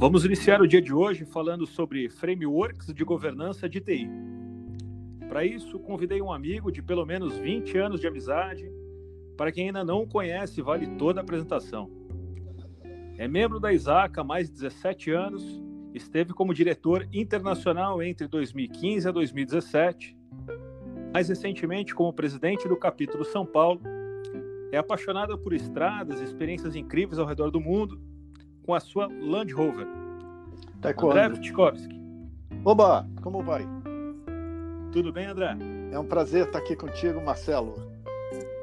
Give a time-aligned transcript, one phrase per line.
[0.00, 4.08] Vamos iniciar o dia de hoje falando sobre frameworks de governança de TI.
[5.28, 8.66] Para isso, convidei um amigo de pelo menos 20 anos de amizade.
[9.36, 11.90] Para quem ainda não o conhece, vale toda a apresentação.
[13.18, 19.06] É membro da ISAC há mais de 17 anos, esteve como diretor internacional entre 2015
[19.06, 20.16] a 2017,
[21.12, 23.82] mais recentemente como presidente do capítulo São Paulo.
[24.72, 28.00] É apaixonada por estradas experiências incríveis ao redor do mundo
[28.64, 29.86] com a sua Land Rover.
[30.80, 31.18] Taekwondo.
[31.18, 32.00] André Vitkovski.
[32.64, 33.66] Oba, como vai?
[34.92, 35.56] Tudo bem, André?
[35.92, 37.74] É um prazer estar aqui contigo, Marcelo.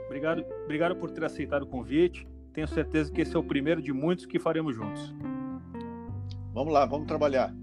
[0.05, 2.27] Obrigado, obrigado por ter aceitado o convite.
[2.53, 5.13] Tenho certeza que esse é o primeiro de muitos que faremos juntos.
[6.53, 7.53] Vamos lá, vamos trabalhar.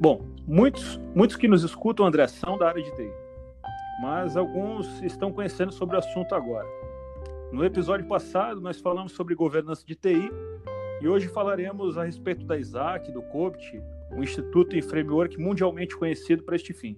[0.00, 3.10] Bom, muitos, muitos que nos escutam, André, são da área de TI,
[4.00, 6.66] mas alguns estão conhecendo sobre o assunto agora.
[7.52, 10.28] No episódio passado, nós falamos sobre governança de TI
[11.02, 16.44] e hoje falaremos a respeito da ISAC, do COBIT, um instituto e framework mundialmente conhecido
[16.44, 16.96] para este fim.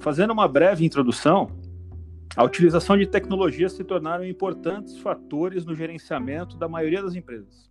[0.00, 1.48] Fazendo uma breve introdução,
[2.34, 7.70] a utilização de tecnologias se tornaram importantes fatores no gerenciamento da maioria das empresas.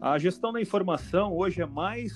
[0.00, 2.14] A gestão da informação hoje é mais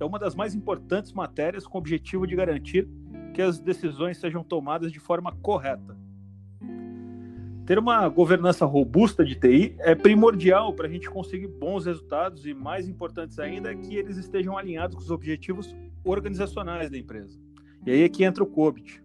[0.00, 2.88] é uma das mais importantes matérias com o objetivo de garantir
[3.34, 5.96] que as decisões sejam tomadas de forma correta.
[7.66, 12.52] Ter uma governança robusta de TI é primordial para a gente conseguir bons resultados e,
[12.52, 15.74] mais importantes ainda, é que eles estejam alinhados com os objetivos
[16.04, 17.40] organizacionais da empresa.
[17.86, 19.02] E aí é que entra o COBIT.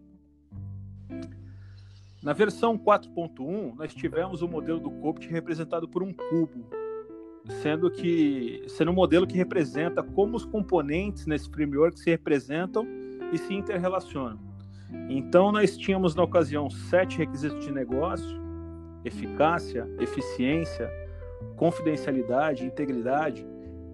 [2.22, 6.66] Na versão 4.1, nós tivemos o modelo do COBIT representado por um cubo,
[7.62, 12.86] sendo que sendo um modelo que representa como os componentes nesse framework se representam
[13.32, 14.38] e se interrelacionam.
[15.10, 18.49] Então nós tínhamos na ocasião sete requisitos de negócio
[19.04, 20.90] eficácia, eficiência,
[21.56, 23.46] confidencialidade, integridade,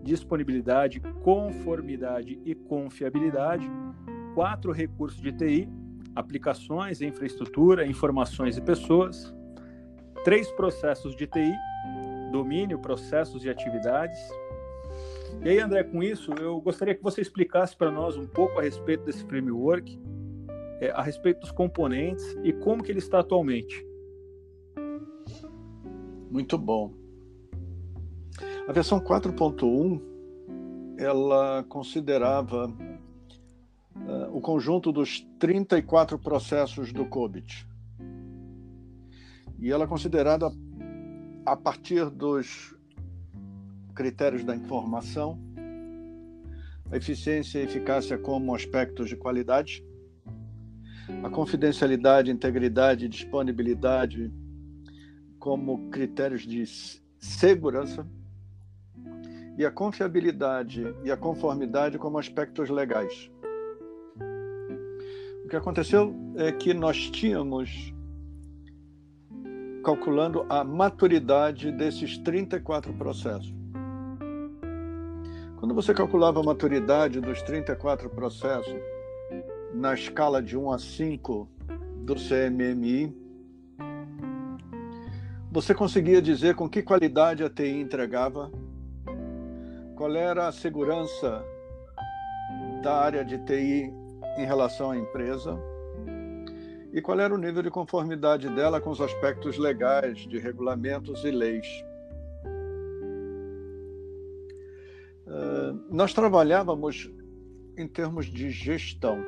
[0.03, 3.69] disponibilidade, conformidade e confiabilidade,
[4.33, 5.69] quatro recursos de TI,
[6.15, 9.33] aplicações, infraestrutura, informações e pessoas,
[10.23, 11.53] três processos de TI,
[12.31, 14.19] domínio, processos e atividades.
[15.43, 18.61] E aí, André, com isso, eu gostaria que você explicasse para nós um pouco a
[18.61, 19.99] respeito desse framework,
[20.79, 23.85] é, a respeito dos componentes e como que ele está atualmente.
[26.35, 26.93] Muito bom.
[28.67, 30.01] A versão 4.1
[30.97, 37.65] ela considerava uh, o conjunto dos 34 processos do COBIT.
[39.59, 40.51] E ela considerada
[41.45, 42.75] a partir dos
[43.95, 45.39] critérios da informação,
[46.91, 49.81] a eficiência e eficácia como aspectos de qualidade,
[51.23, 54.33] a confidencialidade, integridade disponibilidade
[55.45, 56.65] como critérios de
[57.19, 58.03] segurança
[59.55, 63.29] e a confiabilidade e a conformidade como aspectos legais.
[65.43, 67.93] O que aconteceu é que nós tínhamos
[69.83, 73.53] calculando a maturidade desses 34 processos.
[75.59, 78.81] Quando você calculava a maturidade dos 34 processos
[79.75, 81.47] na escala de 1 a 5
[82.03, 83.24] do CMMI,
[85.55, 88.51] você conseguia dizer com que qualidade a TI entregava?
[89.95, 91.41] Qual era a segurança
[92.83, 93.89] da área de TI
[94.37, 95.57] em relação à empresa?
[96.91, 101.31] E qual era o nível de conformidade dela com os aspectos legais de regulamentos e
[101.31, 101.65] leis?
[105.25, 107.09] Uh, nós trabalhávamos
[107.77, 109.23] em termos de gestão.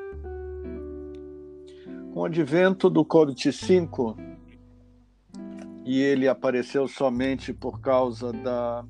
[2.12, 4.27] Com o advento do COVID-5,
[5.88, 8.84] e ele apareceu somente por causa da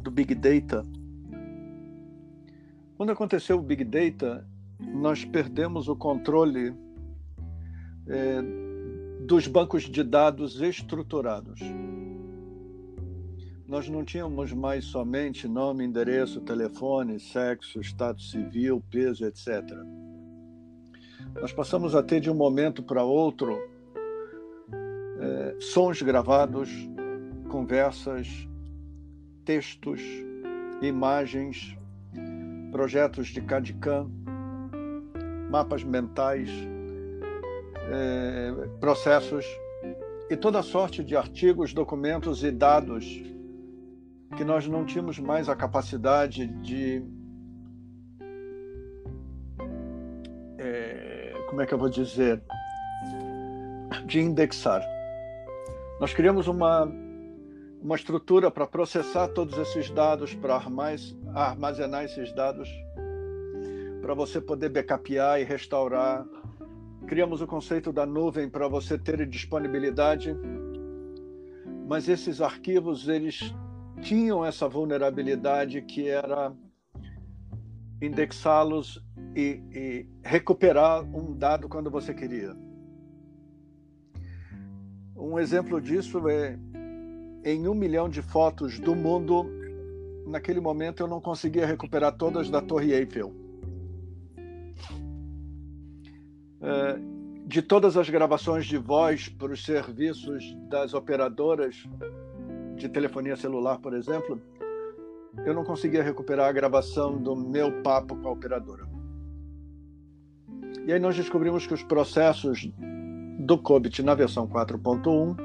[0.00, 0.86] do Big Data.
[2.96, 4.46] Quando aconteceu o Big Data,
[4.78, 6.72] nós perdemos o controle
[8.06, 8.42] é,
[9.26, 11.58] dos bancos de dados estruturados.
[13.66, 19.64] Nós não tínhamos mais somente nome, endereço, telefone, sexo, estado civil, peso, etc.
[21.40, 23.71] Nós passamos a ter de um momento para outro
[25.62, 26.68] sons gravados,
[27.48, 28.48] conversas,
[29.44, 30.00] textos,
[30.82, 31.76] imagens,
[32.72, 34.10] projetos de CAD-CAM,
[35.48, 36.50] mapas mentais,
[37.92, 39.46] é, processos
[40.28, 43.22] e toda sorte de artigos, documentos e dados
[44.36, 47.04] que nós não tínhamos mais a capacidade de.
[50.58, 52.42] É, como é que eu vou dizer?
[54.06, 54.82] De indexar.
[56.02, 56.92] Nós criamos uma,
[57.80, 60.60] uma estrutura para processar todos esses dados, para
[61.32, 62.68] armazenar esses dados,
[64.00, 66.26] para você poder backupear e restaurar.
[67.06, 70.36] Criamos o conceito da nuvem para você ter disponibilidade,
[71.86, 73.54] mas esses arquivos eles
[74.00, 76.52] tinham essa vulnerabilidade que era
[78.02, 79.00] indexá-los
[79.36, 82.56] e, e, recuperar um dado quando você queria.
[85.16, 86.58] Um exemplo disso é
[87.44, 89.46] em um milhão de fotos do mundo,
[90.26, 93.32] naquele momento eu não conseguia recuperar todas da Torre Eiffel.
[96.60, 96.98] É,
[97.46, 101.84] de todas as gravações de voz para os serviços das operadoras,
[102.76, 104.40] de telefonia celular, por exemplo,
[105.44, 108.86] eu não conseguia recuperar a gravação do meu papo com a operadora.
[110.86, 112.70] E aí nós descobrimos que os processos
[113.38, 115.36] do COBIT na versão 4.1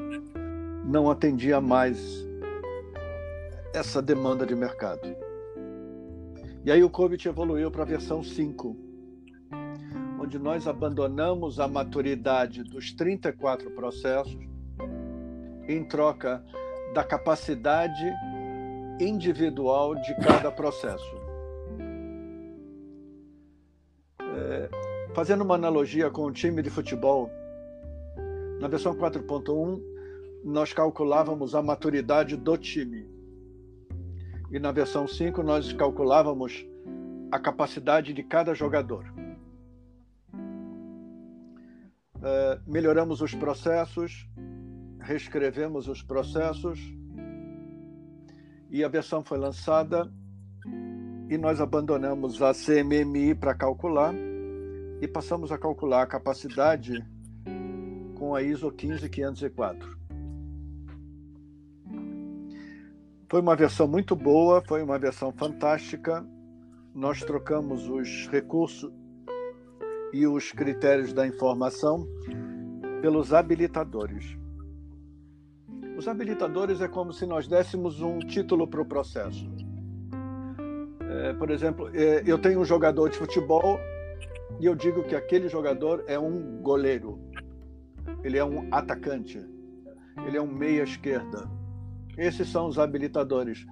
[0.85, 2.25] não atendia mais
[3.73, 5.15] essa demanda de mercado.
[6.65, 8.75] E aí o COBIT evoluiu para a versão 5,
[10.19, 14.37] onde nós abandonamos a maturidade dos 34 processos
[15.67, 16.43] em troca
[16.93, 18.05] da capacidade
[18.99, 21.15] individual de cada processo.
[24.19, 24.69] É,
[25.13, 27.29] fazendo uma analogia com o time de futebol,
[28.59, 29.81] na versão 4.1,
[30.43, 33.07] nós calculávamos a maturidade do time.
[34.51, 36.65] E na versão 5, nós calculávamos
[37.31, 39.05] a capacidade de cada jogador.
[42.23, 44.27] É, melhoramos os processos,
[44.99, 46.79] reescrevemos os processos
[48.69, 50.11] e a versão foi lançada
[51.29, 54.13] e nós abandonamos a CMMI para calcular
[54.99, 57.05] e passamos a calcular a capacidade
[58.27, 59.97] com a ISO 15504.
[63.29, 66.27] Foi uma versão muito boa, foi uma versão fantástica.
[66.93, 68.91] Nós trocamos os recursos
[70.11, 72.05] e os critérios da informação
[73.01, 74.37] pelos habilitadores.
[75.97, 79.49] Os habilitadores é como se nós dessemos um título para o processo.
[80.99, 83.79] É, por exemplo, é, eu tenho um jogador de futebol
[84.59, 87.19] e eu digo que aquele jogador é um goleiro,
[88.23, 89.39] ele é um atacante,
[90.25, 91.49] ele é um meia esquerda.
[92.17, 93.65] Esses são os habilitadores.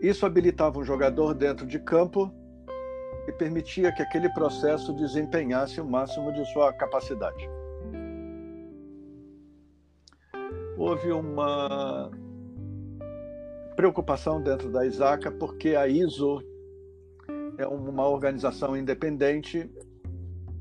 [0.00, 2.32] Isso habilitava um jogador dentro de campo
[3.26, 7.48] e permitia que aquele processo desempenhasse o máximo de sua capacidade.
[10.76, 12.10] houve uma
[13.74, 16.42] preocupação dentro da ISACA, porque a ISO
[17.58, 19.70] é uma organização independente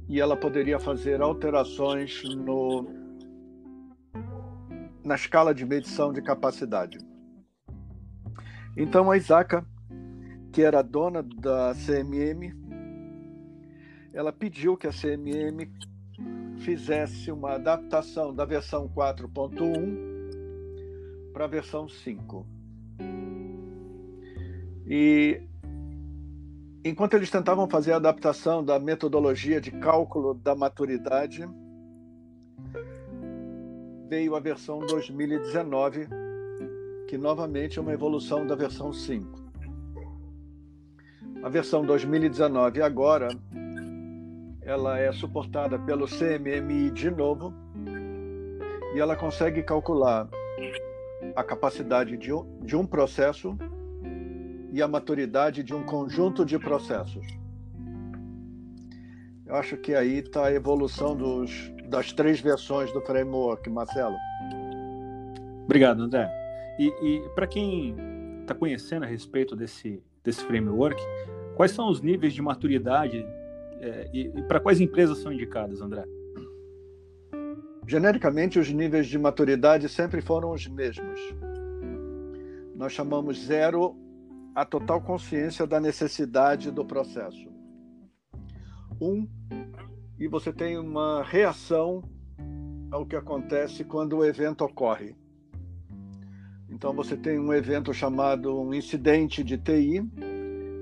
[0.07, 2.87] e ela poderia fazer alterações no,
[5.03, 6.97] na escala de medição de capacidade.
[8.77, 9.65] Então a ISACA,
[10.51, 12.53] que era dona da CMM,
[14.13, 15.69] ela pediu que a CMM
[16.59, 20.15] fizesse uma adaptação da versão 4.1
[21.33, 22.47] para a versão 5.
[24.88, 25.41] E
[26.86, 31.50] enquanto eles tentavam fazer a adaptação da metodologia de cálculo da maturidade,
[34.08, 36.08] veio a versão 2019,
[37.08, 39.44] que novamente é uma evolução da versão 5.
[41.42, 43.30] A versão 2019 agora
[44.62, 47.51] ela é suportada pelo CMMI de novo
[48.96, 50.27] e ela consegue calcular
[51.36, 53.58] a capacidade de um, de um processo
[54.75, 57.25] e a maturidade de um conjunto de processos.
[59.46, 64.17] Eu acho que aí está a evolução dos, das três versões do framework, Marcelo.
[65.63, 66.29] Obrigado, André.
[66.77, 67.96] E, e para quem
[68.41, 71.01] está conhecendo a respeito desse, desse framework,
[71.55, 73.25] quais são os níveis de maturidade
[73.79, 76.03] é, e, e para quais empresas são indicadas, André?
[77.88, 81.17] Genericamente, os níveis de maturidade sempre foram os mesmos.
[82.75, 83.96] Nós chamamos zero
[84.55, 87.53] a total consciência da necessidade do processo.
[89.01, 89.27] Um,
[90.17, 92.01] e você tem uma reação
[92.89, 95.13] ao que acontece quando o evento ocorre.
[96.69, 100.01] Então você tem um evento chamado um incidente de TI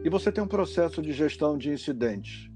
[0.03, 2.49] e você tem um processo de gestão de incidentes.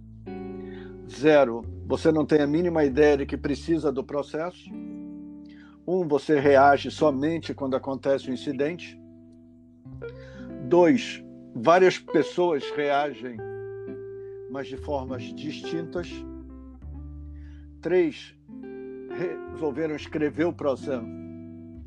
[1.10, 4.70] Zero, você não tem a mínima ideia de que precisa do processo.
[5.88, 9.00] Um, você reage somente quando acontece o um incidente.
[10.68, 11.24] Dois,
[11.56, 13.38] várias pessoas reagem,
[14.52, 16.10] mas de formas distintas.
[17.82, 18.36] Três,
[19.50, 21.08] resolveram escrever o processo.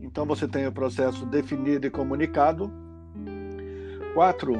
[0.01, 2.73] Então você tem o processo definido e comunicado.
[4.15, 4.55] Quatro,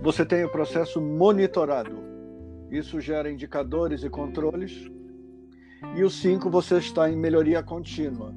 [0.00, 1.98] você tem o processo monitorado.
[2.70, 4.90] Isso gera indicadores e controles.
[5.94, 8.34] E o cinco, você está em melhoria contínua.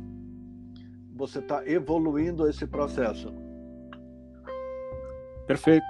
[1.15, 3.45] Você está evoluindo esse processo.
[5.48, 5.86] Perfeito.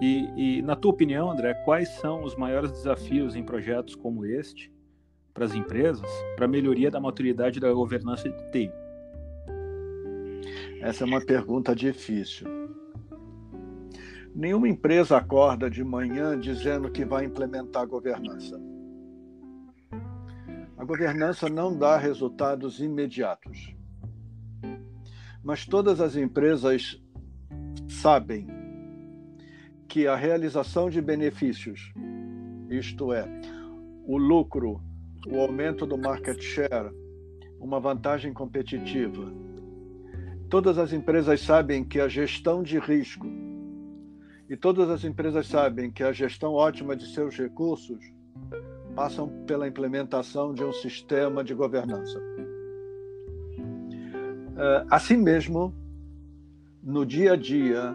[0.00, 4.72] E, e, na tua opinião, André, quais são os maiores desafios em projetos como este
[5.32, 8.72] para as empresas para a melhoria da maturidade da governança de TI?
[10.80, 12.48] Essa é uma pergunta difícil.
[14.34, 18.60] Nenhuma empresa acorda de manhã dizendo que vai implementar a governança.
[20.76, 23.72] A governança não dá resultados imediatos.
[25.44, 27.00] Mas todas as empresas
[27.88, 28.61] sabem
[29.92, 31.92] que a realização de benefícios,
[32.70, 33.28] isto é,
[34.06, 34.80] o lucro,
[35.28, 36.90] o aumento do market share,
[37.60, 39.30] uma vantagem competitiva.
[40.48, 43.26] Todas as empresas sabem que a gestão de risco
[44.48, 48.02] e todas as empresas sabem que a gestão ótima de seus recursos
[48.96, 52.18] passam pela implementação de um sistema de governança.
[54.56, 55.74] É, assim mesmo,
[56.82, 57.94] no dia a dia,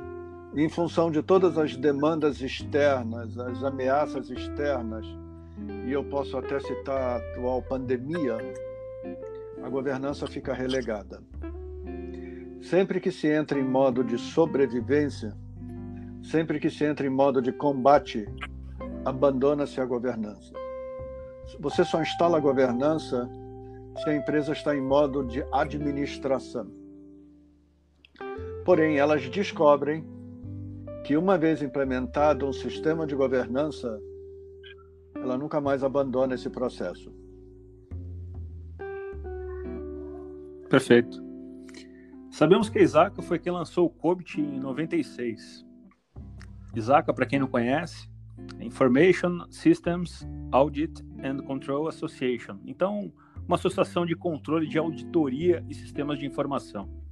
[0.64, 5.06] em função de todas as demandas externas, as ameaças externas,
[5.86, 8.38] e eu posso até citar a atual pandemia,
[9.64, 11.22] a governança fica relegada.
[12.62, 15.36] Sempre que se entra em modo de sobrevivência,
[16.30, 18.28] Sempre que se entra em modo de combate,
[19.06, 20.52] abandona-se a governança.
[21.58, 23.30] Você só instala a governança
[24.04, 26.70] se a empresa está em modo de administração.
[28.66, 30.06] Porém, elas descobrem
[31.08, 33.98] que, uma vez implementado um sistema de governança,
[35.16, 37.16] ela nunca mais abandona esse processo.
[40.70, 41.24] Perfeito.
[42.30, 45.66] Sabemos que Isaac foi quem lançou o COBIT em 96.
[46.76, 48.10] ISACA, para quem não conhece,
[48.60, 52.60] é Information Systems Audit and Control Association.
[52.66, 53.14] Então,
[53.48, 57.07] uma associação de controle de auditoria e sistemas de informação.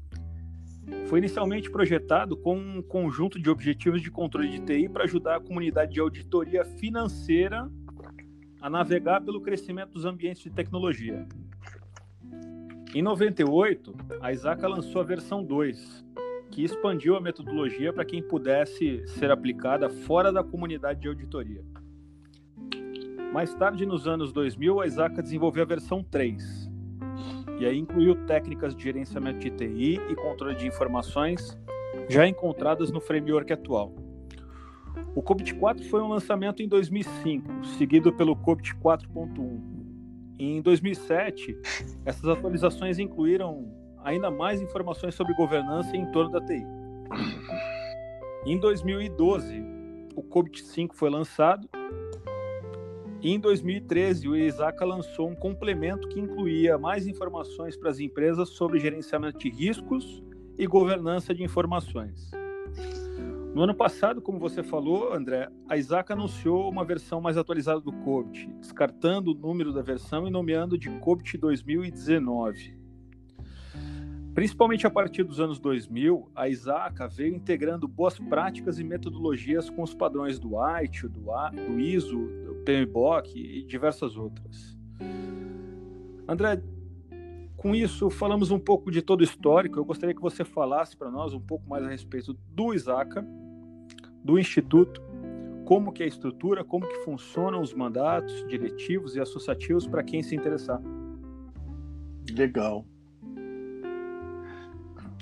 [1.08, 5.40] Foi inicialmente projetado com um conjunto de objetivos de controle de TI para ajudar a
[5.40, 7.70] comunidade de auditoria financeira
[8.62, 11.28] a navegar pelo crescimento dos ambientes de tecnologia.
[12.94, 16.06] Em 98, a ISACA lançou a versão 2,
[16.50, 21.64] que expandiu a metodologia para quem pudesse ser aplicada fora da comunidade de auditoria.
[23.34, 26.65] Mais tarde, nos anos 2000, a Isaac desenvolveu a versão 3,
[27.60, 31.58] e aí incluiu técnicas de gerenciamento de TI e controle de informações
[32.10, 33.94] já encontradas no framework atual.
[35.16, 39.76] O COBIT 4 foi um lançamento em 2005, seguido pelo COBIT 4.1.
[40.38, 41.58] Em 2007,
[42.06, 43.72] essas atualizações incluíram
[44.04, 46.66] ainda mais informações sobre governança em torno da TI.
[48.46, 49.64] Em 2012,
[50.16, 51.68] o COBIT-5 foi lançado.
[53.28, 58.78] Em 2013, o ISACA lançou um complemento que incluía mais informações para as empresas sobre
[58.78, 60.24] gerenciamento de riscos
[60.56, 62.30] e governança de informações.
[63.56, 67.92] No ano passado, como você falou, André, a ISAC anunciou uma versão mais atualizada do
[67.92, 72.78] COBIT, descartando o número da versão e nomeando de COBIT 2019.
[74.36, 79.82] Principalmente a partir dos anos 2000, a ISACA veio integrando boas práticas e metodologias com
[79.82, 80.60] os padrões do
[81.08, 82.28] do, do ISO,
[82.66, 84.78] PMBOK e diversas outras.
[86.28, 86.62] André,
[87.56, 89.80] com isso, falamos um pouco de todo o histórico.
[89.80, 93.26] Eu gostaria que você falasse para nós um pouco mais a respeito do ISACA,
[94.24, 95.02] do Instituto,
[95.66, 100.22] como que é a estrutura, como que funcionam os mandatos diretivos e associativos para quem
[100.22, 100.82] se interessar.
[102.36, 102.86] Legal.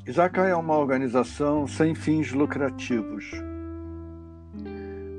[0.05, 3.31] Isakai é uma organização sem fins lucrativos.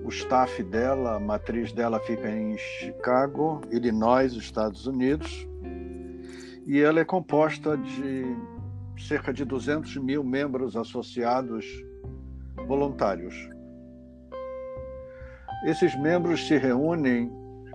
[0.04, 5.48] O staff dela, a matriz dela fica em Chicago, Illinois, Estados Unidos,
[6.66, 8.36] e ela é composta de
[8.98, 11.64] cerca de 200 mil membros associados
[12.66, 13.34] voluntários.
[15.64, 17.32] Esses membros se reúnem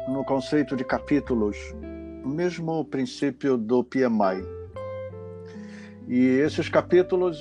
[0.07, 1.57] no conceito de capítulos
[2.23, 4.45] o mesmo princípio do PMI.
[6.07, 7.39] E esses capítulos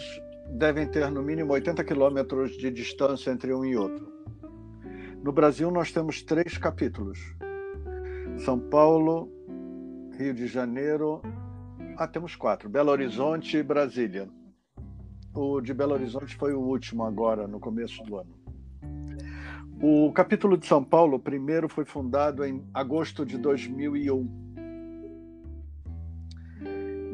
[0.50, 4.07] devem ter no mínimo 80 quilômetros de distância entre um e outro.
[5.22, 7.18] No Brasil, nós temos três capítulos:
[8.44, 9.30] São Paulo,
[10.16, 11.20] Rio de Janeiro.
[11.96, 14.28] Ah, temos quatro: Belo Horizonte e Brasília.
[15.34, 18.38] O de Belo Horizonte foi o último agora, no começo do ano.
[19.80, 24.48] O capítulo de São Paulo, primeiro, foi fundado em agosto de 2001.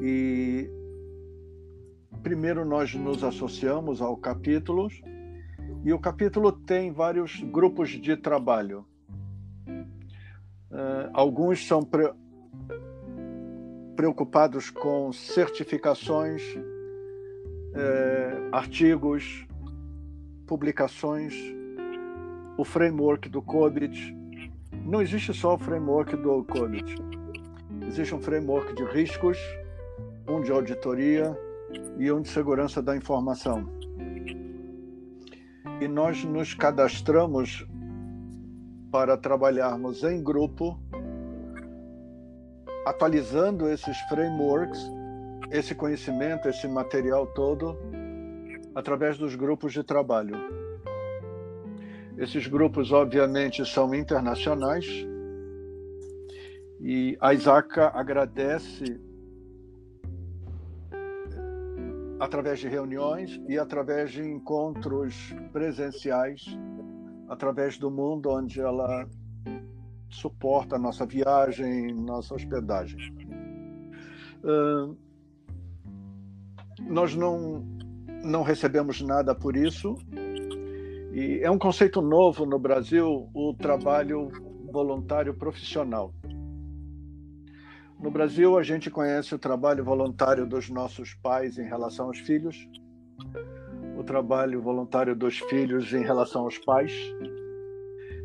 [0.01, 0.71] E
[2.23, 4.89] primeiro nós nos associamos ao capítulo
[5.85, 8.87] e o capítulo tem vários grupos de trabalho.
[10.71, 12.11] Uh, alguns são pre
[13.95, 19.47] preocupados com certificações, uh, artigos,
[20.49, 21.33] publicações,
[22.59, 24.17] o framework do COBIT.
[24.85, 26.97] Não existe só o framework do COBIT.
[27.87, 29.38] Existe um framework de riscos,
[30.26, 31.38] um de auditoria
[31.99, 33.84] e um de segurança da informação
[35.81, 37.66] e nós nos cadastramos
[38.90, 40.78] para trabalharmos em grupo,
[42.87, 44.81] atualizando esses frameworks,
[45.50, 47.76] esse conhecimento, esse material todo,
[48.75, 50.37] através dos grupos de trabalho.
[52.16, 54.87] Esses grupos, obviamente, são internacionais
[56.81, 59.00] e a ISACA agradece
[62.25, 66.59] através de reuniões e através de encontros presenciais,
[67.28, 69.07] através do mundo onde ela
[70.09, 72.99] suporta a nossa viagem, nossa hospedagem.
[74.43, 74.97] Uh,
[76.81, 77.62] nós não,
[78.23, 79.95] não recebemos nada por isso,
[81.12, 84.31] e é um conceito novo no Brasil o trabalho
[84.73, 86.12] voluntário profissional.
[87.99, 92.68] No Brasil, a gente conhece o trabalho voluntário dos nossos pais em relação aos filhos,
[93.97, 96.92] o trabalho voluntário dos filhos em relação aos pais.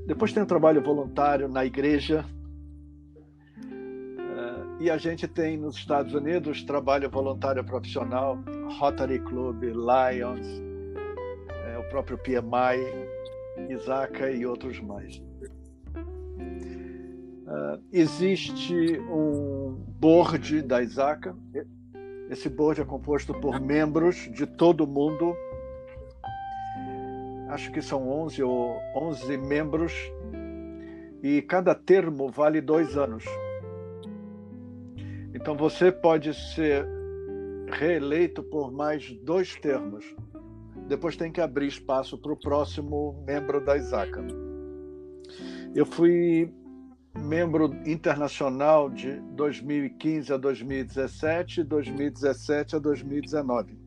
[0.06, 2.26] Depois tem o trabalho voluntário na igreja.
[3.62, 8.39] Eh, e a gente tem nos Estados Unidos trabalho voluntário profissional,
[8.80, 10.48] Rotary Club, Lions,
[11.65, 15.29] eh, o próprio PMI, Isaac e outros mais.
[17.50, 21.36] Uh, existe um board da ISACA.
[22.30, 25.36] Esse board é composto por membros de todo mundo.
[27.48, 29.92] Acho que são 11 ou 11 membros.
[31.24, 33.26] E cada termo vale dois anos.
[35.34, 36.88] Então você pode ser
[37.72, 40.06] reeleito por mais dois termos.
[40.88, 44.24] Depois tem que abrir espaço para o próximo membro da ISACA.
[45.74, 46.54] Eu fui
[47.19, 53.77] membro internacional de 2015 a 2017 e 2017 a 2019.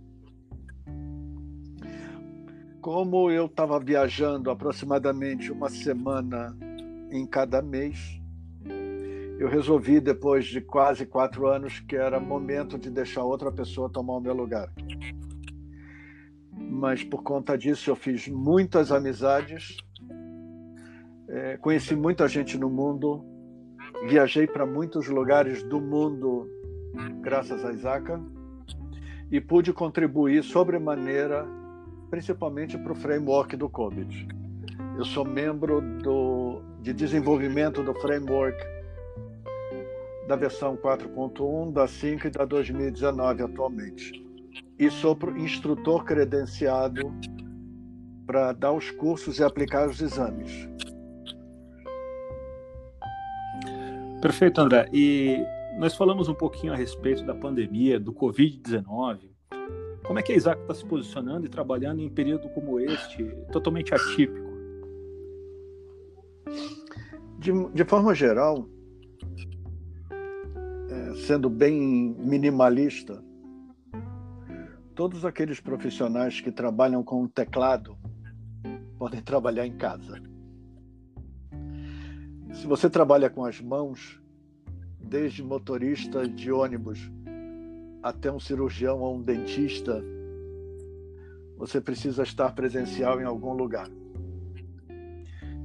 [2.81, 6.57] Como eu estava viajando aproximadamente uma semana
[7.11, 8.21] em cada mês,
[9.39, 14.15] eu resolvi, depois de quase quatro anos, que era momento de deixar outra pessoa tomar
[14.15, 14.73] o meu lugar.
[16.53, 19.77] Mas por conta disso, eu fiz muitas amizades
[21.33, 23.25] é, conheci muita gente no mundo,
[24.07, 26.47] viajei para muitos lugares do mundo
[27.23, 28.13] graças a Isaac
[29.31, 31.47] e pude contribuir sobremaneira,
[32.11, 34.29] principalmente para o framework do COVID.
[34.99, 38.63] Eu sou membro do, de desenvolvimento do framework
[40.29, 44.23] da versão 4.1, da 5 e da 2019 atualmente.
[44.79, 47.11] E sou instrutor credenciado
[48.27, 50.72] para dar os cursos e aplicar os exames.
[54.23, 54.89] Perfeito, André.
[54.93, 55.45] E
[55.77, 59.33] nós falamos um pouquinho a respeito da pandemia, do Covid-19.
[60.05, 63.25] Como é que a Isaac está se posicionando e trabalhando em um período como este,
[63.51, 64.53] totalmente atípico?
[67.37, 68.69] De, de forma geral,
[70.89, 73.21] é, sendo bem minimalista,
[74.95, 77.99] todos aqueles profissionais que trabalham com teclado
[78.97, 80.32] podem trabalhar em casa.
[82.53, 84.21] Se você trabalha com as mãos,
[85.01, 87.11] desde motorista de ônibus
[88.03, 90.03] até um cirurgião ou um dentista,
[91.57, 93.89] você precisa estar presencial em algum lugar.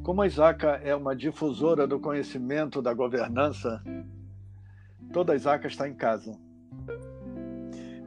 [0.04, 3.84] Como a Isaca é uma difusora do conhecimento da governança,
[5.12, 6.40] toda a Isaca está em casa.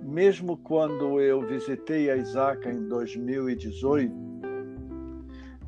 [0.02, 4.12] Mesmo quando eu visitei a Isaca em 2018,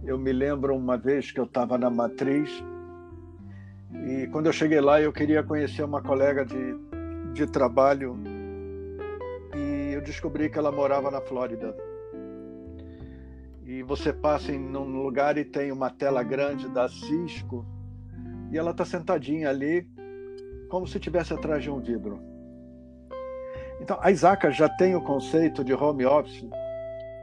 [0.04, 2.64] eu me lembro uma vez que eu estava na matriz
[3.94, 6.76] E quando eu cheguei lá, eu queria conhecer uma colega de,
[7.32, 8.18] de trabalho
[9.54, 11.76] e eu descobri que ela morava na Flórida.
[13.64, 17.64] E você passa em um lugar e tem uma tela grande da Cisco
[18.50, 19.86] e ela está sentadinha ali
[20.68, 22.18] como se estivesse atrás de um vidro.
[23.80, 26.46] Então, a Isaac já tem o conceito de home office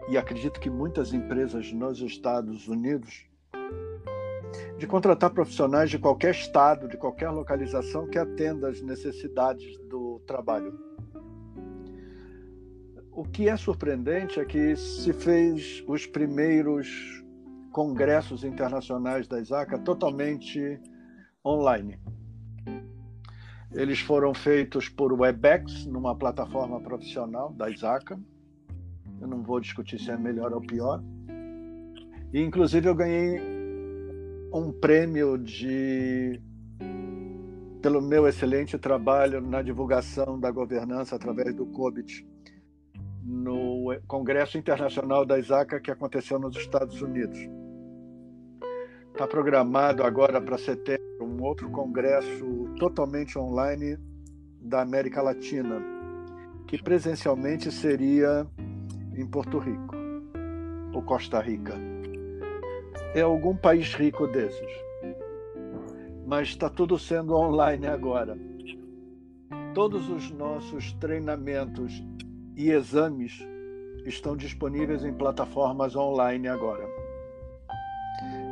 [0.09, 3.28] e acredito que muitas empresas nos Estados Unidos
[4.79, 10.73] de contratar profissionais de qualquer estado, de qualquer localização que atenda às necessidades do trabalho.
[13.11, 16.87] O que é surpreendente é que se fez os primeiros
[17.73, 20.79] congressos internacionais da ISACA totalmente
[21.45, 21.99] online.
[23.73, 28.17] Eles foram feitos por Webex, numa plataforma profissional da ISACA.
[29.19, 31.03] Eu não vou discutir se é melhor ou pior.
[32.31, 33.58] E, inclusive, eu ganhei
[34.51, 36.41] um prêmio de
[37.81, 42.27] pelo meu excelente trabalho na divulgação da governança através do COBIT
[43.23, 47.39] no Congresso Internacional da ISACA que aconteceu nos Estados Unidos.
[49.11, 53.97] Está programado agora para setembro um outro congresso totalmente online
[54.61, 55.81] da América Latina,
[56.67, 58.47] que presencialmente seria
[59.15, 59.95] em Porto Rico
[60.93, 61.88] ou Costa Rica
[63.13, 64.71] é algum país rico desses.
[66.25, 68.37] Mas está tudo sendo online agora.
[69.73, 72.03] Todos os nossos treinamentos
[72.55, 73.39] e exames
[74.05, 76.87] estão disponíveis em plataformas online agora.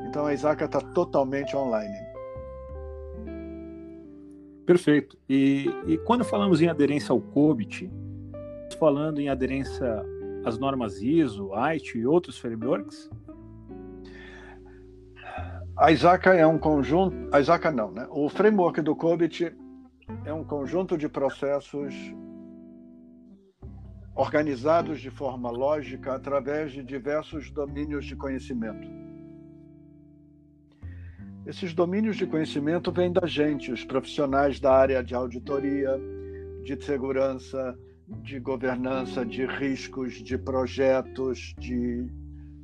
[0.07, 2.07] Então a Isaca está totalmente online.
[4.65, 5.17] Perfeito.
[5.29, 7.89] E, e, quando falamos em aderência ao COBIT,
[8.77, 10.03] falando em aderência
[10.43, 13.09] às normas ISO, IT e outros frameworks?
[15.79, 17.15] A Isaaca é um conjunto.
[17.31, 18.07] A Isaaca não, né?
[18.09, 19.55] O framework do COBIT
[20.25, 21.93] é um conjunto de processos
[24.15, 28.87] organizados de forma lógica através de diversos domínios de conhecimento.
[31.45, 35.91] Esses domínios de conhecimento vêm da gente, os profissionais da área de auditoria,
[36.63, 37.77] de segurança,
[38.23, 42.07] de governança, de riscos, de projetos, de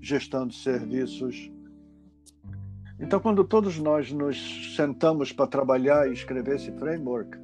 [0.01, 1.52] gestão de serviços
[2.99, 7.37] então, quando todos nós nos sentamos para trabalhar e escrever esse framework,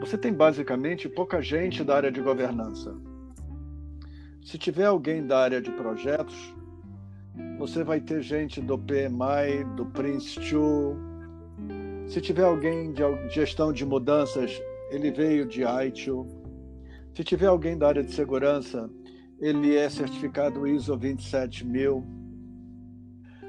[0.00, 2.94] você tem basicamente pouca gente da área de governança.
[4.44, 6.54] Se tiver alguém da área de projetos,
[7.58, 10.96] você vai ter gente do PMI, do Prince2.
[12.06, 16.26] Se tiver alguém de gestão de mudanças, ele veio de ITIL.
[17.14, 18.90] Se tiver alguém da área de segurança,
[19.40, 22.25] ele é certificado ISO 27000.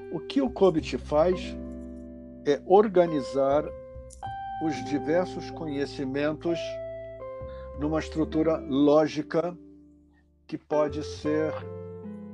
[0.10, 1.40] O que o COBIT faz
[2.46, 3.66] é organizar
[4.64, 6.58] os diversos conhecimentos
[7.78, 9.56] numa estrutura lógica
[10.48, 11.54] que pode ser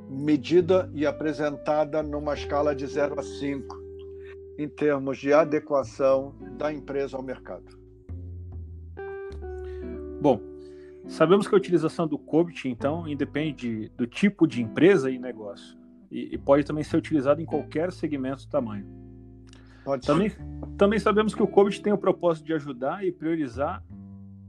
[0.08, 3.84] medida e apresentada numa escala de 0 a 5,
[4.60, 7.76] em termos de adequação da empresa ao mercado.
[10.22, 10.40] Bom,
[11.08, 15.83] sabemos que a utilização do COBIT, então, independe do tipo de empresa e negócio
[16.14, 18.86] e, e pode também ser utilizado em qualquer segmento tamanho.
[19.84, 20.40] Pode também, ser.
[20.78, 23.84] também sabemos que o COVID tem o propósito de ajudar e priorizar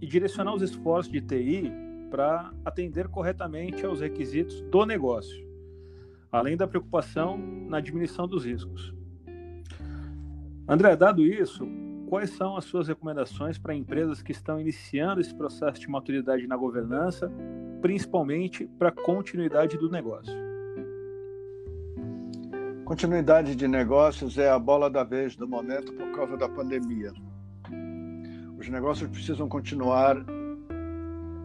[0.00, 1.72] e direcionar os esforços de TI
[2.10, 5.44] para atender corretamente aos requisitos do negócio,
[6.30, 8.94] além da preocupação na diminuição dos riscos.
[10.68, 11.66] André, dado isso,
[12.08, 16.56] quais são as suas recomendações para empresas que estão iniciando esse processo de maturidade na
[16.56, 17.32] governança,
[17.80, 20.43] principalmente para a continuidade do negócio?
[22.84, 27.14] Continuidade de negócios é a bola da vez do momento por causa da pandemia.
[28.58, 30.22] Os negócios precisam continuar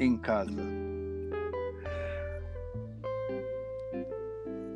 [0.02, 0.62] em casa.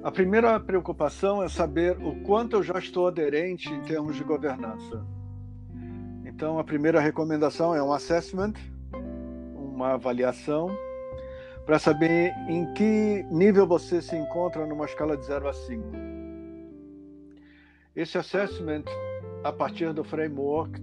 [0.01, 5.05] A primeira preocupação é saber o quanto eu já estou aderente em termos de governança.
[6.25, 8.53] Então, a primeira recomendação é um assessment,
[9.53, 10.69] uma avaliação,
[11.65, 16.12] para saber em que nível você se encontra numa escala de 0 a 5.
[17.95, 18.85] Esse assessment,
[19.43, 20.81] a partir do framework,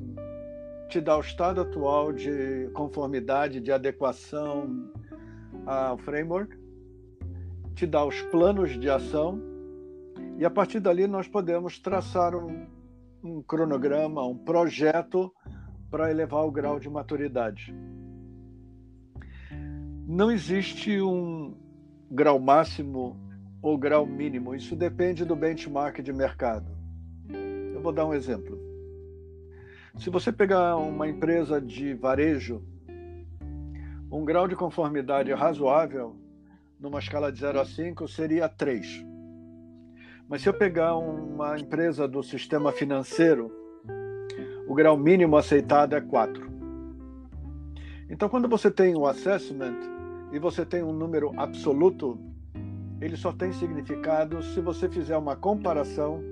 [0.89, 4.93] te dá o estado atual de conformidade, de adequação
[5.67, 6.57] ao framework,
[7.75, 9.43] te dá os planos de ação,
[10.39, 12.69] e a partir dali nós podemos traçar um,
[13.25, 15.35] um cronograma, um projeto
[15.91, 17.75] para elevar o grau de maturidade.
[20.07, 21.57] Não existe um
[22.09, 23.17] grau máximo
[23.61, 26.80] ou grau mínimo, isso depende do benchmark de mercado.
[27.81, 28.59] Eu vou dar um exemplo.
[29.97, 32.63] Se você pegar uma empresa de varejo,
[34.13, 36.15] um grau de conformidade razoável,
[36.79, 39.03] numa escala de 0 a 5, seria 3.
[40.29, 43.51] Mas se eu pegar uma empresa do sistema financeiro,
[44.69, 46.51] o grau mínimo aceitado é 4.
[48.11, 49.79] Então, quando você tem o assessment
[50.31, 52.21] e você tem um número absoluto,
[53.01, 56.23] ele só tem significado se você fizer uma comparação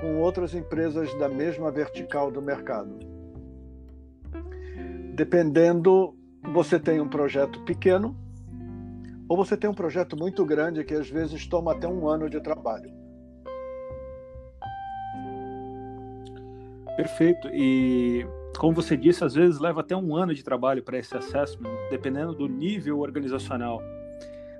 [0.00, 2.98] com outras empresas da mesma vertical do mercado.
[5.14, 6.14] Dependendo,
[6.52, 8.16] você tem um projeto pequeno
[9.28, 12.40] ou você tem um projeto muito grande que às vezes toma até um ano de
[12.40, 12.90] trabalho.
[16.96, 17.48] Perfeito.
[17.52, 18.26] E
[18.58, 22.34] como você disse, às vezes leva até um ano de trabalho para esse assessment, dependendo
[22.34, 23.82] do nível organizacional.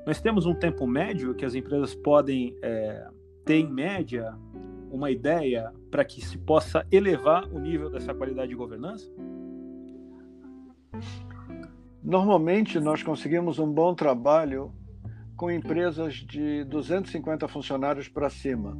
[0.06, 3.08] Nós temos um tempo médio que as empresas podem é,
[3.44, 4.34] ter, em média,
[4.90, 9.06] uma ideia para que se possa elevar o nível dessa qualidade de governança?
[12.02, 14.72] Normalmente, nós conseguimos um bom trabalho
[15.36, 18.76] com empresas de 250 funcionários para cima.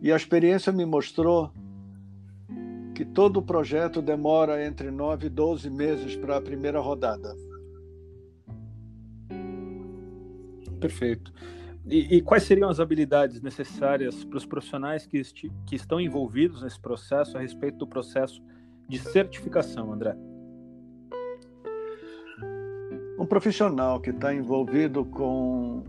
[0.00, 1.52] E a experiência me mostrou
[2.94, 7.34] que todo o projeto demora entre 9 e 12 meses para a primeira rodada.
[10.80, 11.32] Perfeito.
[11.90, 16.62] E, e, quais seriam as habilidades necessárias para os profissionais que, esti, que estão envolvidos
[16.62, 18.42] nesse processo a respeito do processo
[18.86, 20.14] de certificação, André?
[23.18, 25.82] Um profissional que está envolvido com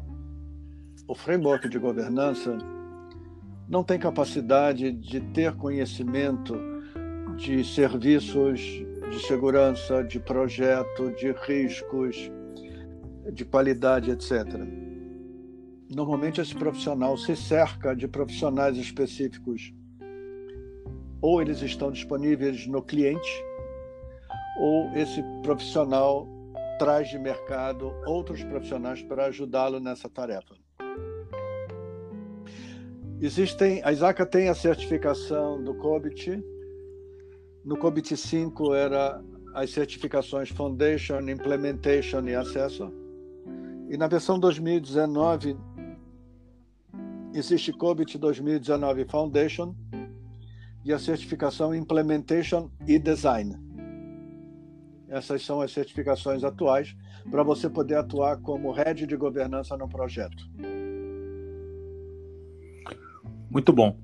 [1.06, 2.58] o framework de governança
[3.68, 6.58] não tem capacidade de ter conhecimento
[7.36, 8.60] de serviços
[9.10, 12.32] de segurança, de projeto, de riscos,
[13.32, 14.88] de qualidade, etc.
[16.00, 19.74] Normalmente esse profissional se cerca de profissionais específicos.
[21.22, 23.30] Ou eles estão disponíveis no cliente,
[24.58, 26.26] ou esse profissional
[26.80, 30.56] traz de mercado outros profissionais para ajudá-lo nessa tarefa.
[33.20, 36.42] Existem, a ISACA tem a certificação do COBIT.
[37.66, 39.22] No COBIT 5 era
[39.54, 42.90] as certificações Foundation, Implementation e Acesso.
[43.90, 45.58] E na versão 2019
[47.34, 49.76] existe COBIT 2019 Foundation
[50.84, 53.58] e a certificação Implementation e Design.
[55.08, 56.96] Essas são as certificações atuais
[57.30, 60.50] para você poder atuar como head de governança no projeto.
[63.50, 63.98] Muito bom.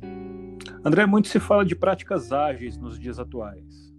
[0.83, 3.93] André, muito se fala de práticas ágeis nos dias atuais.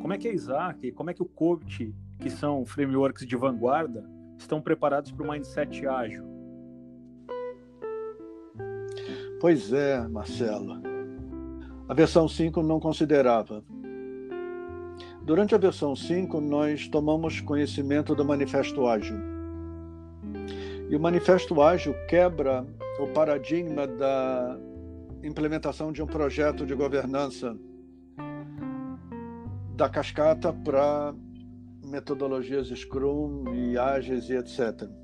[0.00, 4.08] Como é que a Isaac, como é que o COBIT, que são frameworks de vanguarda,
[4.38, 6.29] estão preparados para o mindset ágil?
[9.40, 10.82] Pois é, Marcelo.
[11.88, 13.64] A versão 5 não considerava.
[15.22, 19.16] Durante a versão 5, nós tomamos conhecimento do Manifesto Ágil.
[20.90, 22.66] E o Manifesto Ágil quebra
[22.98, 24.58] o paradigma da
[25.24, 27.56] implementação de um projeto de governança
[29.74, 31.14] da cascata para
[31.82, 34.99] metodologias Scrum e ágeis e etc.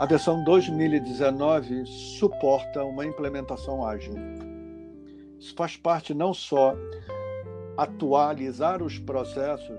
[0.00, 4.14] A versão 2019 suporta uma implementação ágil.
[5.38, 6.74] Isso faz parte não só
[7.76, 9.78] atualizar os processos,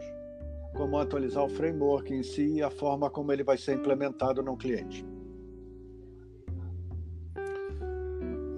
[0.75, 4.55] como atualizar o framework em si e a forma como ele vai ser implementado no
[4.55, 5.03] cliente.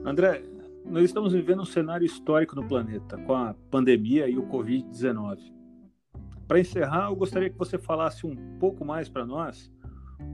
[0.04, 0.44] André,
[0.84, 5.40] nós estamos vivendo um cenário histórico no planeta, com a pandemia e o Covid-19.
[6.46, 9.72] Para encerrar, eu gostaria que você falasse um pouco mais para nós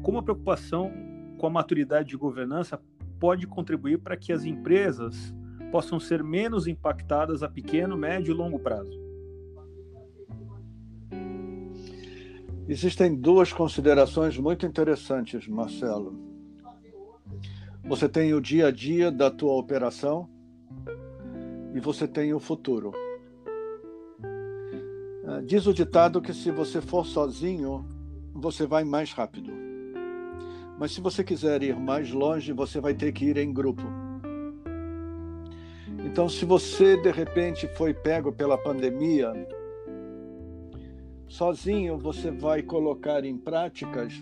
[0.01, 0.91] como a preocupação
[1.39, 2.79] com a maturidade de governança
[3.19, 5.33] pode contribuir para que as empresas
[5.71, 8.99] possam ser menos impactadas a pequeno, médio e longo prazo.
[12.67, 16.13] Existem duas considerações muito interessantes, Marcelo.
[17.85, 20.29] Você tem o dia a dia da tua operação
[21.73, 22.91] e você tem o futuro.
[25.25, 27.87] Ah, diz o ditado que se você for sozinho,
[28.33, 29.58] você vai mais rápido.
[30.79, 33.83] Mas se você quiser ir mais longe, você vai ter que ir em grupo.
[36.05, 39.33] Então, se você de repente foi pego pela pandemia,
[41.27, 44.13] sozinho você vai colocar em práticas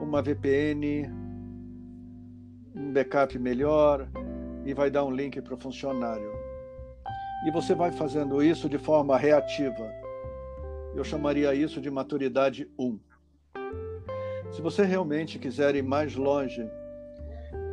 [0.00, 1.10] uma VPN,
[2.74, 4.08] um backup melhor
[4.64, 6.32] e vai dar um link para o funcionário.
[7.46, 9.92] E você vai fazendo isso de forma reativa.
[10.94, 12.98] Eu chamaria isso de maturidade 1.
[14.54, 16.64] Se você realmente quiser ir mais longe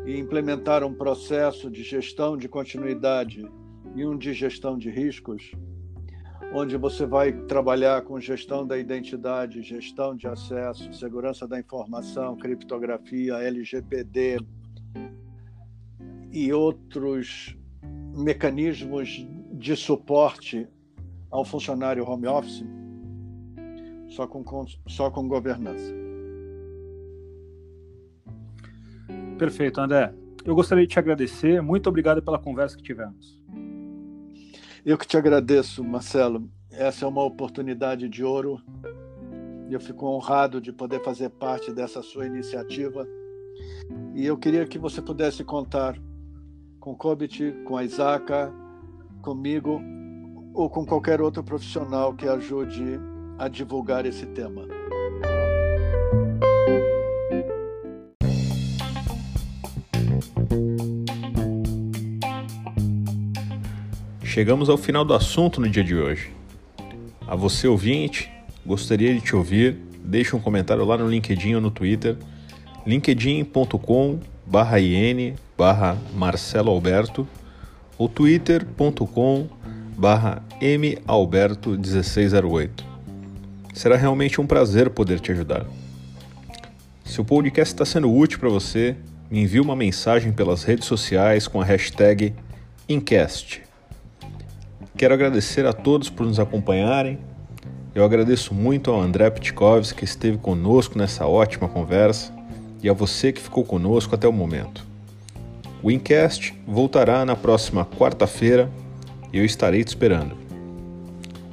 [0.04, 3.48] e implementar um processo de gestão de continuidade
[3.96, 5.52] e um de gestão de riscos,
[6.52, 13.36] onde você vai trabalhar com gestão da identidade, gestão de acesso, segurança da informação, criptografia,
[13.36, 14.40] LGPD
[16.32, 17.56] e outros
[18.16, 20.68] mecanismos de suporte
[21.30, 22.66] ao funcionário home office,
[24.10, 26.01] só com, só com governança.
[29.42, 30.14] Perfeito, André.
[30.46, 31.64] Eu gostaria de te agradecer.
[31.64, 33.42] Muito obrigado pela conversa que tivemos.
[34.86, 36.48] Eu que te agradeço, Marcelo.
[36.70, 38.62] Essa é uma oportunidade de ouro.
[39.68, 43.08] Eu fico honrado de poder fazer parte dessa sua iniciativa.
[44.14, 45.98] E eu queria que você pudesse contar
[46.80, 48.54] com Kobit, com a Isaaca,
[49.24, 49.82] comigo
[50.54, 53.00] ou com qualquer outro profissional que ajude
[53.40, 54.81] a divulgar esse tema.
[64.32, 66.32] Chegamos ao final do assunto no dia de hoje.
[67.28, 68.32] A você ouvinte,
[68.66, 69.76] gostaria de te ouvir.
[70.06, 72.16] Deixe um comentário lá no LinkedIn ou no Twitter,
[72.88, 77.28] linkedin.com barra in barra Marcelo Alberto
[77.98, 79.50] ou twitter.com
[79.98, 82.86] barra malberto1608.
[83.74, 85.66] Será realmente um prazer poder te ajudar.
[87.04, 88.96] Se o podcast está sendo útil para você,
[89.30, 92.34] me envie uma mensagem pelas redes sociais com a hashtag
[92.88, 93.70] Incast.
[95.02, 97.18] Quero agradecer a todos por nos acompanharem.
[97.96, 102.32] Eu agradeço muito ao André Pitkovski que esteve conosco nessa ótima conversa
[102.84, 104.86] e a você que ficou conosco até o momento.
[105.82, 108.70] O Incast voltará na próxima quarta-feira
[109.34, 110.38] e eu estarei te esperando.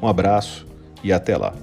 [0.02, 0.66] Um abraço
[1.02, 1.54] e até lá.